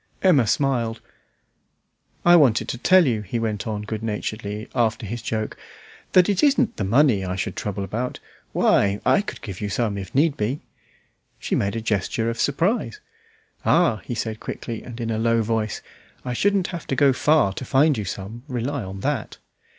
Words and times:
Emma 0.23 0.47
smiled. 0.47 0.99
"I 2.25 2.35
wanted 2.35 2.67
to 2.69 2.79
tell 2.79 3.05
you," 3.05 3.21
he 3.21 3.37
went 3.37 3.67
on 3.67 3.83
good 3.83 4.01
naturedly, 4.01 4.67
after 4.73 5.05
his 5.05 5.21
joke, 5.21 5.55
"that 6.13 6.27
it 6.27 6.41
isn't 6.41 6.77
the 6.77 6.83
money 6.83 7.23
I 7.23 7.35
should 7.35 7.55
trouble 7.55 7.83
about. 7.83 8.19
Why, 8.51 8.99
I 9.05 9.21
could 9.21 9.43
give 9.43 9.61
you 9.61 9.69
some, 9.69 9.99
if 9.99 10.15
need 10.15 10.35
be." 10.35 10.61
She 11.37 11.53
made 11.53 11.75
a 11.75 11.81
gesture 11.81 12.31
of 12.31 12.41
surprise. 12.41 12.99
"Ah!" 13.63 14.01
said 14.15 14.37
he 14.37 14.39
quickly 14.39 14.81
and 14.81 14.99
in 14.99 15.11
a 15.11 15.19
low 15.19 15.43
voice, 15.43 15.83
"I 16.25 16.33
shouldn't 16.33 16.69
have 16.73 16.87
to 16.87 16.95
go 16.95 17.13
far 17.13 17.53
to 17.53 17.63
find 17.63 17.95
you 17.95 18.05
some, 18.05 18.41
rely 18.47 18.81
on 18.83 19.01
that." 19.01 19.37